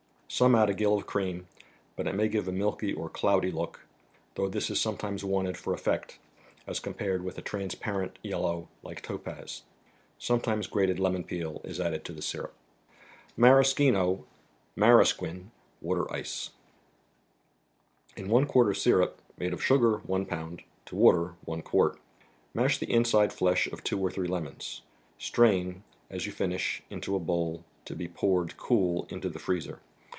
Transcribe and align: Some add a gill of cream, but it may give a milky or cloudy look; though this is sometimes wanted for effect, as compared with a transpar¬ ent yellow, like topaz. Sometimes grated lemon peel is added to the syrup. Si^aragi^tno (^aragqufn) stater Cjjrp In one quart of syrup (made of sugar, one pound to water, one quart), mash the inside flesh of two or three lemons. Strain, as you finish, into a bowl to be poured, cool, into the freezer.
Some 0.33 0.55
add 0.55 0.69
a 0.69 0.73
gill 0.73 0.95
of 0.95 1.05
cream, 1.05 1.47
but 1.97 2.07
it 2.07 2.15
may 2.15 2.29
give 2.29 2.47
a 2.47 2.53
milky 2.53 2.93
or 2.93 3.09
cloudy 3.09 3.51
look; 3.51 3.85
though 4.35 4.47
this 4.47 4.69
is 4.69 4.79
sometimes 4.79 5.25
wanted 5.25 5.57
for 5.57 5.73
effect, 5.73 6.19
as 6.65 6.79
compared 6.79 7.21
with 7.21 7.37
a 7.37 7.41
transpar¬ 7.41 8.01
ent 8.03 8.17
yellow, 8.23 8.69
like 8.81 9.01
topaz. 9.01 9.63
Sometimes 10.17 10.67
grated 10.67 11.01
lemon 11.01 11.25
peel 11.25 11.59
is 11.65 11.81
added 11.81 12.05
to 12.05 12.13
the 12.13 12.21
syrup. 12.21 12.53
Si^aragi^tno 13.37 14.23
(^aragqufn) 14.77 15.47
stater 15.83 16.03
Cjjrp 16.05 16.49
In 18.15 18.29
one 18.29 18.45
quart 18.45 18.69
of 18.69 18.77
syrup 18.77 19.21
(made 19.37 19.51
of 19.51 19.61
sugar, 19.61 19.97
one 19.97 20.25
pound 20.25 20.63
to 20.85 20.95
water, 20.95 21.35
one 21.43 21.61
quart), 21.61 21.99
mash 22.53 22.77
the 22.77 22.91
inside 22.91 23.33
flesh 23.33 23.67
of 23.67 23.83
two 23.83 23.99
or 23.99 24.09
three 24.09 24.29
lemons. 24.29 24.81
Strain, 25.17 25.83
as 26.09 26.25
you 26.25 26.31
finish, 26.31 26.81
into 26.89 27.17
a 27.17 27.19
bowl 27.19 27.65
to 27.83 27.97
be 27.97 28.07
poured, 28.07 28.55
cool, 28.55 29.05
into 29.09 29.27
the 29.27 29.37
freezer. 29.37 29.81